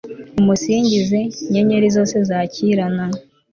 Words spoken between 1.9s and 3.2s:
zose zakirana